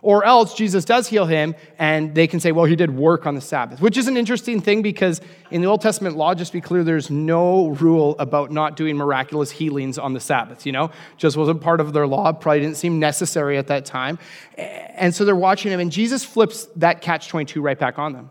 [0.00, 3.34] Or else Jesus does heal him, and they can say, well, he did work on
[3.34, 6.60] the Sabbath, which is an interesting thing because in the Old Testament law, just be
[6.60, 10.90] clear, there's no rule about not doing miraculous healings on the Sabbath, you know?
[11.16, 14.18] Just wasn't part of their law, probably didn't seem necessary at that time.
[14.58, 18.30] And so they're watching him, and Jesus flips that catch 22 right back on them.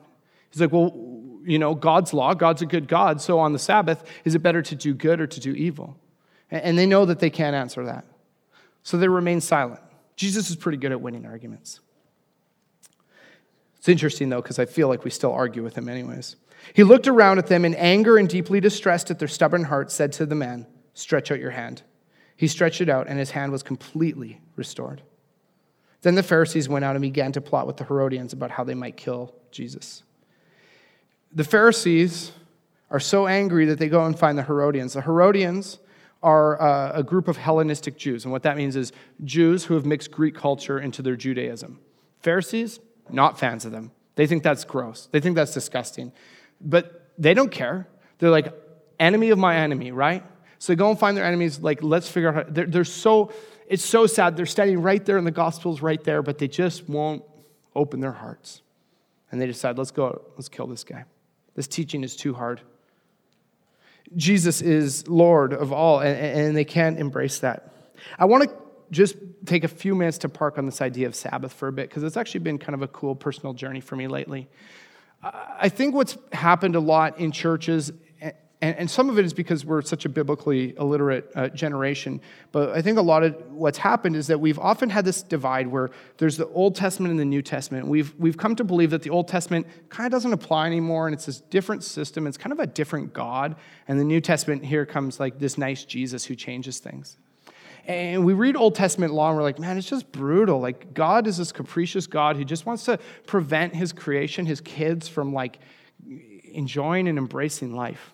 [0.52, 1.13] He's like, well,
[1.46, 4.62] you know, God's law, God's a good God, so on the Sabbath, is it better
[4.62, 5.98] to do good or to do evil?
[6.50, 8.06] And they know that they can't answer that.
[8.84, 9.82] So they remain silent.
[10.16, 11.80] Jesus is pretty good at winning arguments.
[13.78, 16.36] It's interesting, though, because I feel like we still argue with him, anyways.
[16.74, 20.14] He looked around at them in anger and deeply distressed at their stubborn hearts, said
[20.14, 21.82] to the man, Stretch out your hand.
[22.38, 25.02] He stretched it out, and his hand was completely restored.
[26.02, 28.76] Then the Pharisees went out and began to plot with the Herodians about how they
[28.76, 30.04] might kill Jesus.
[31.36, 32.32] The Pharisees
[32.92, 34.94] are so angry that they go and find the Herodians.
[34.94, 35.80] The Herodians
[36.22, 38.24] are uh, a group of Hellenistic Jews.
[38.24, 38.94] And what that means is
[39.24, 41.80] Jews who have mixed Greek culture into their Judaism.
[42.20, 43.92] Pharisees, not fans of them.
[44.16, 45.10] They think that's gross.
[45.12, 46.14] They think that's disgusting.
[46.62, 47.88] But they don't care.
[48.20, 48.54] They're like,
[49.00, 50.24] enemy of my enemy, right?
[50.60, 52.44] So they go and find their enemies, like, let's figure out how.
[52.48, 53.34] They're, they're so,
[53.68, 54.38] it's so sad.
[54.38, 57.24] They're standing right there in the Gospels, right there, but they just won't
[57.76, 58.62] open their hearts.
[59.32, 61.06] And they decide, let's go, let's kill this guy.
[61.56, 62.62] This teaching is too hard.
[64.16, 67.74] Jesus is Lord of all, and, and they can't embrace that.
[68.20, 68.56] I want to
[68.92, 71.90] just take a few minutes to park on this idea of Sabbath for a bit,
[71.90, 74.48] because it's actually been kind of a cool personal journey for me lately.
[75.24, 77.92] I think what's happened a lot in churches
[78.64, 82.22] and, and some of it is because we're such a biblically illiterate uh, generation.
[82.54, 85.68] But I think a lot of what's happened is that we've often had this divide
[85.68, 87.88] where there's the Old Testament and the New Testament.
[87.88, 91.14] We've, we've come to believe that the Old Testament kind of doesn't apply anymore, and
[91.14, 92.26] it's this different system.
[92.26, 93.58] It's kind of a different God.
[93.90, 97.18] And the New Testament, here comes like this nice Jesus who changes things.
[97.86, 100.62] And we read Old Testament law and we're like, man, it's just brutal.
[100.62, 102.98] Like, God is this capricious God who just wants to
[103.28, 105.60] prevent his creation, his kids, from like
[106.54, 108.14] enjoying and embracing life.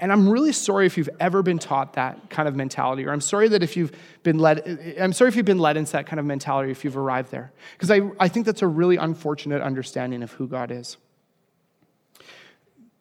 [0.00, 3.20] And I'm really sorry if you've ever been taught that kind of mentality, or I'm
[3.20, 6.20] sorry that if you've been led, I'm sorry if you've been led into that kind
[6.20, 7.52] of mentality if you've arrived there.
[7.72, 10.96] Because I, I think that's a really unfortunate understanding of who God is.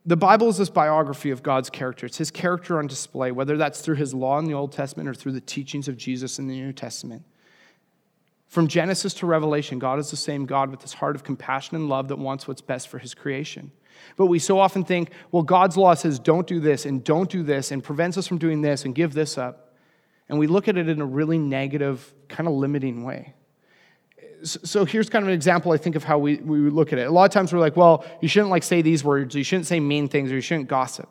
[0.08, 2.06] The Bible is this biography of God's character.
[2.06, 5.14] It's his character on display, whether that's through his law in the Old Testament or
[5.14, 7.24] through the teachings of Jesus in the New Testament.
[8.48, 11.90] From Genesis to Revelation, God is the same God with this heart of compassion and
[11.90, 13.72] love that wants what's best for his creation.
[14.16, 17.44] But we so often think, well, God's law says don't do this and don't do
[17.44, 19.76] this and prevents us from doing this and give this up.
[20.30, 23.34] And we look at it in a really negative, kind of limiting way.
[24.44, 27.08] So here's kind of an example, I think, of how we, we look at it.
[27.08, 29.68] A lot of times we're like, well, you shouldn't like say these words, you shouldn't
[29.68, 31.10] say mean things, or you shouldn't gossip.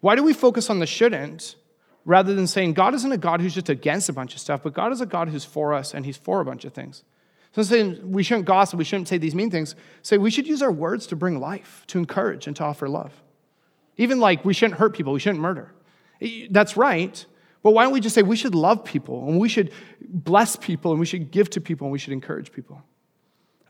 [0.00, 1.56] Why do we focus on the shouldn't
[2.04, 4.74] rather than saying God isn't a God who's just against a bunch of stuff, but
[4.74, 7.04] God is a God who's for us and he's for a bunch of things?
[7.52, 9.74] So saying we shouldn't gossip, we shouldn't say these mean things.
[10.02, 13.12] Say we should use our words to bring life, to encourage, and to offer love.
[13.98, 15.72] Even like we shouldn't hurt people, we shouldn't murder.
[16.50, 17.24] That's right.
[17.62, 20.92] But why don't we just say we should love people and we should bless people
[20.92, 22.82] and we should give to people and we should encourage people?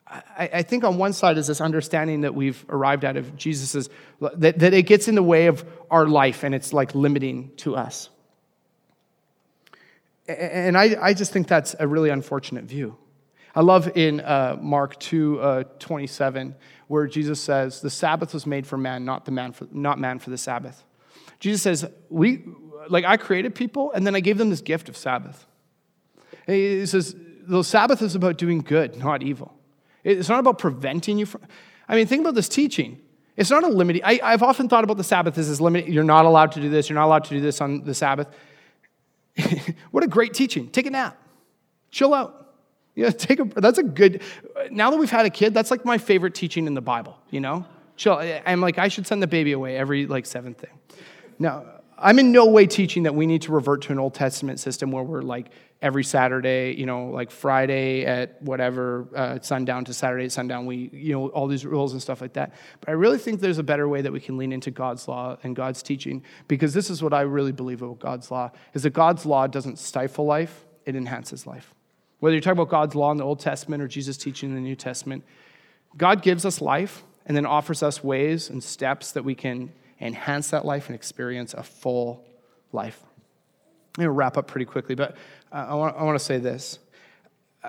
[0.07, 3.89] I, I think on one side is this understanding that we've arrived at of Jesus's,
[4.21, 7.77] that, that it gets in the way of our life and it's like limiting to
[7.77, 8.11] us.
[10.29, 12.97] And I, I just think that's a really unfortunate view.
[13.55, 16.55] I love in uh, Mark 2 uh, 27,
[16.89, 20.19] where Jesus says, The Sabbath was made for man, not, the man for, not man
[20.19, 20.85] for the Sabbath.
[21.39, 22.45] Jesus says, we,
[22.89, 25.47] like, I created people, and then I gave them this gift of Sabbath.
[26.47, 27.15] He says,
[27.47, 29.55] The Sabbath is about doing good, not evil.
[30.05, 31.43] It's not about preventing you from.
[31.89, 33.01] I mean, think about this teaching.
[33.37, 34.03] It's not a limiting.
[34.05, 35.93] I, have often thought about the Sabbath as this limiting.
[35.93, 36.89] You're not allowed to do this.
[36.89, 38.29] You're not allowed to do this on the Sabbath.
[39.91, 40.69] what a great teaching.
[40.69, 41.17] Take a nap.
[41.91, 42.42] Chill out.
[42.95, 44.23] Yeah, take a, that's a good,
[44.71, 47.41] now that we've had a kid, that's like my favorite teaching in the Bible, you
[47.41, 47.65] know?
[47.97, 48.19] Chill.
[48.47, 50.79] I'm like, I should send the baby away every like seventh thing.
[51.39, 51.65] Now,
[51.99, 54.91] I'm in no way teaching that we need to revert to an Old Testament system
[54.91, 55.51] where we're like
[55.81, 60.91] every Saturday, you know, like Friday at whatever, uh, sundown to Saturday at sundown, we,
[60.93, 62.55] you know, all these rules and stuff like that.
[62.81, 65.37] But I really think there's a better way that we can lean into God's law
[65.45, 68.91] and God's teaching because this is what I really believe about God's law is that
[68.91, 71.75] God's law doesn't stifle life, it enhances life.
[72.23, 74.61] Whether you're talking about God's law in the Old Testament or Jesus' teaching in the
[74.61, 75.25] New Testament,
[75.97, 80.51] God gives us life and then offers us ways and steps that we can enhance
[80.51, 82.25] that life and experience a full
[82.71, 83.03] life.
[83.03, 85.17] I'm going to wrap up pretty quickly, but
[85.51, 86.79] I want, I want to say this.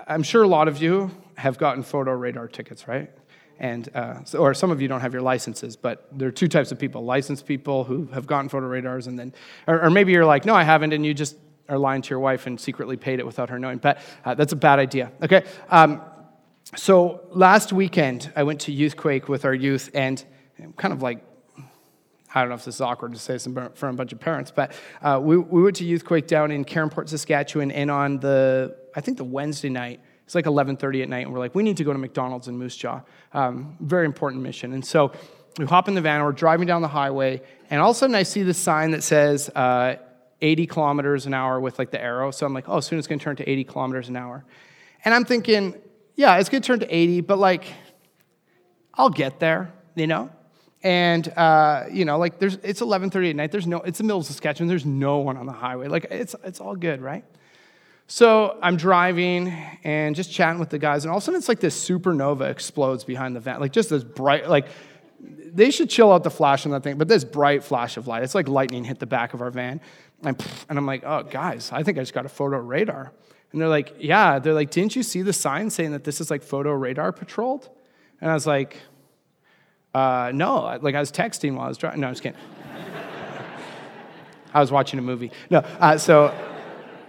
[0.08, 3.10] I'm sure a lot of you have gotten photo radar tickets, right?
[3.58, 6.72] And, uh, or some of you don't have your licenses, but there are two types
[6.72, 9.34] of people licensed people who have gotten photo radars, and then,
[9.66, 11.38] or, or maybe you're like, no, I haven't, and you just
[11.74, 13.80] are lying to your wife and secretly paid it without her knowing.
[13.80, 15.12] But uh, that's a bad idea.
[15.22, 15.44] Okay.
[15.70, 16.02] Um,
[16.76, 20.24] so last weekend, I went to Youthquake with our youth, and
[20.78, 21.24] kind of like,
[22.34, 24.52] I don't know if this is awkward to say this in a bunch of parents,
[24.52, 24.72] but
[25.02, 29.18] uh, we, we went to Youthquake down in Caronport, Saskatchewan, and on the, I think
[29.18, 31.94] the Wednesday night, it's like 11.30 at night, and we're like, we need to go
[31.94, 33.02] to McDonald's in Moose Jaw.
[33.34, 34.74] Um, very important mission.
[34.74, 35.12] And so
[35.60, 38.00] we hop in the van, and we're driving down the highway, and all of a
[38.00, 39.98] sudden I see this sign that says uh,
[40.44, 42.30] 80 kilometers an hour with like the arrow.
[42.30, 44.44] So I'm like, oh, soon it's going to turn to 80 kilometers an hour.
[45.06, 45.76] And I'm thinking,
[46.16, 47.66] yeah, it's going to turn to 80, but like,
[48.94, 50.30] I'll get there, you know?
[50.84, 53.52] And, uh, you know, like, there's, it's 11.30 at night.
[53.52, 54.68] There's no, it's the middle of Saskatchewan.
[54.68, 55.88] There's no one on the highway.
[55.88, 57.24] Like, it's, it's all good, right?
[58.08, 59.48] So I'm driving
[59.86, 62.52] and just chatting with the guys, and all of a sudden it's like this supernova
[62.52, 63.62] explodes behind the van.
[63.62, 64.68] Like, just this bright, like,
[65.54, 68.24] they should chill out the flash on that thing, but this bright flash of light,
[68.24, 69.80] it's like lightning hit the back of our van.
[70.26, 73.12] And, and I'm like, oh, guys, I think I just got a photo radar.
[73.52, 74.40] And they're like, yeah.
[74.40, 77.70] They're like, didn't you see the sign saying that this is like photo radar patrolled?
[78.20, 78.78] And I was like,
[79.94, 80.80] uh, no.
[80.82, 82.02] Like I was texting while I was driving.
[82.02, 82.40] No, I'm just kidding.
[84.54, 85.32] I was watching a movie.
[85.50, 86.34] No, uh, so,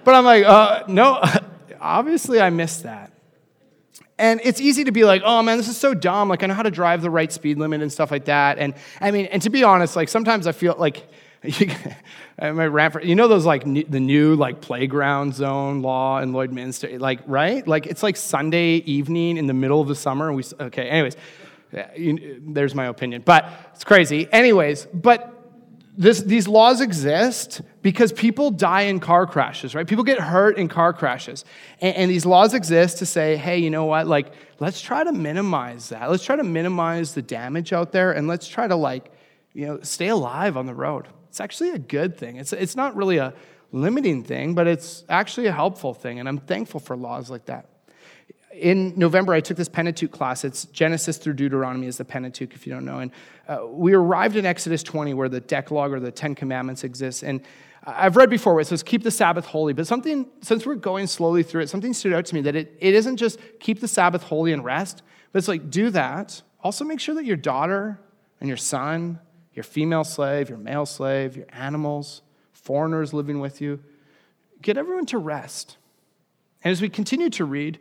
[0.04, 1.22] but I'm like, uh, no.
[1.80, 3.12] Obviously, I missed that.
[4.18, 6.28] And it's easy to be like, oh man, this is so dumb.
[6.28, 8.58] Like, I know how to drive the right speed limit and stuff like that.
[8.58, 11.06] And I mean, and to be honest, like sometimes I feel like
[13.02, 17.66] you know those like the new like playground zone law in Lloydminster, like right?
[17.66, 20.88] Like it's like Sunday evening in the middle of the summer, and we okay.
[20.88, 21.16] Anyways,
[21.96, 24.26] you, there's my opinion, but it's crazy.
[24.32, 25.34] Anyways, but
[25.96, 29.86] this, these laws exist because people die in car crashes, right?
[29.86, 31.44] People get hurt in car crashes.
[31.80, 34.08] And, and, these laws exist to say, hey, you know what?
[34.08, 36.10] Like, let's try to minimize that.
[36.10, 39.12] Let's try to minimize the damage out there and let's try to, like,
[39.52, 41.06] you know, stay alive on the road.
[41.34, 42.36] It's actually a good thing.
[42.36, 43.34] It's, it's not really a
[43.72, 46.20] limiting thing, but it's actually a helpful thing.
[46.20, 47.70] And I'm thankful for laws like that.
[48.52, 50.44] In November, I took this Pentateuch class.
[50.44, 53.00] It's Genesis through Deuteronomy is the Pentateuch, if you don't know.
[53.00, 53.10] And
[53.48, 57.24] uh, we arrived in Exodus 20, where the Decalogue or the Ten Commandments exists.
[57.24, 57.40] And
[57.82, 61.08] I've read before where it says keep the Sabbath holy, but something, since we're going
[61.08, 63.88] slowly through it, something stood out to me that it, it isn't just keep the
[63.88, 66.42] Sabbath holy and rest, but it's like do that.
[66.62, 67.98] Also, make sure that your daughter
[68.38, 69.18] and your son
[69.54, 73.80] your female slave, your male slave, your animals, foreigners living with you.
[74.60, 75.76] Get everyone to rest.
[76.62, 77.78] And as we continue to read,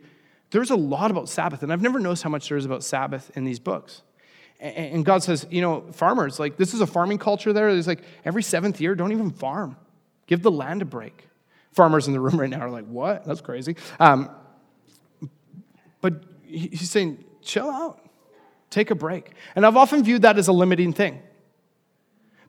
[0.50, 3.30] there's a lot about Sabbath, and I've never noticed how much there is about Sabbath
[3.34, 4.02] in these books.
[4.60, 7.72] And God says, you know, farmers, like this is a farming culture there.
[7.72, 9.76] There's like every seventh year, don't even farm.
[10.26, 11.28] Give the land a break.
[11.72, 13.24] Farmers in the room right now are like, what?
[13.24, 13.76] That's crazy.
[13.98, 14.30] Um,
[16.00, 18.00] but he's saying, chill out,
[18.70, 19.32] take a break.
[19.56, 21.20] And I've often viewed that as a limiting thing.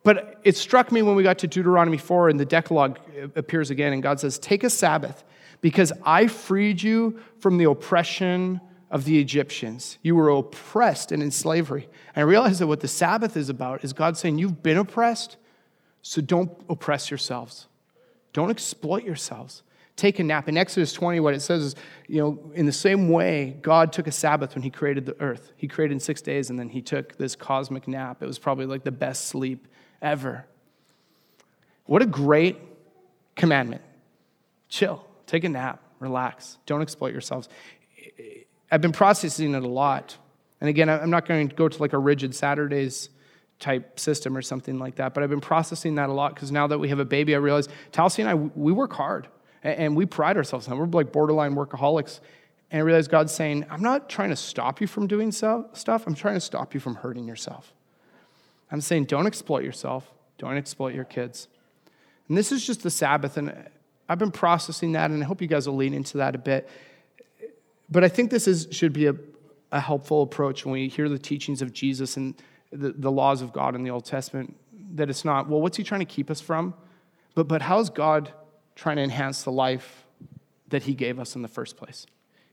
[0.06, 2.99] But it struck me when we got to Deuteronomy 4 and the Decalogue
[3.36, 5.24] appears again, and God says, Take a Sabbath
[5.62, 9.97] because I freed you from the oppression of the Egyptians.
[10.03, 11.89] You were oppressed and in slavery.
[12.16, 15.38] And I realized that what the Sabbath is about is God saying, You've been oppressed,
[16.03, 17.66] so don't oppress yourselves.
[18.32, 19.64] Don't exploit yourselves.
[19.95, 20.47] Take a nap.
[20.47, 21.76] In Exodus 20, what it says is,
[22.08, 25.51] you know, in the same way, God took a Sabbath when He created the earth.
[25.56, 28.22] He created in six days, and then He took this cosmic nap.
[28.22, 29.68] It was probably like the best sleep
[30.01, 30.45] ever.
[31.85, 32.57] What a great
[33.35, 33.81] commandment.
[34.69, 37.47] Chill, take a nap, relax, don't exploit yourselves.
[38.71, 40.17] I've been processing it a lot.
[40.59, 43.09] And again, I'm not going to go to like a rigid Saturdays
[43.59, 46.67] type system or something like that, but I've been processing that a lot because now
[46.67, 49.27] that we have a baby, I realize Talcy and I, we work hard
[49.63, 52.19] and we pride ourselves on We're like borderline workaholics.
[52.71, 56.07] And I realize God's saying, I'm not trying to stop you from doing so, stuff,
[56.07, 57.73] I'm trying to stop you from hurting yourself.
[58.76, 61.47] I'm saying don't exploit yourself, don't exploit your kids.
[62.28, 63.55] And this is just the Sabbath, and
[64.09, 66.67] I've been processing that, and I hope you guys will lean into that a bit.
[67.89, 69.15] But I think this is, should be a,
[69.71, 72.36] a helpful approach when we hear the teachings of Jesus and
[72.69, 74.57] the, the laws of God in the Old Testament.
[74.95, 76.73] That it's not, well, what's he trying to keep us from?
[77.34, 78.34] But, but how's God
[78.76, 80.05] trying to enhance the life
[80.67, 82.05] that he gave us in the first place?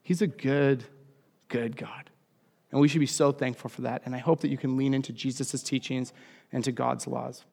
[0.05, 0.85] He's a good,
[1.49, 2.11] good God.
[2.73, 4.03] And we should be so thankful for that.
[4.05, 6.13] And I hope that you can lean into Jesus' teachings
[6.51, 7.45] and to God's laws.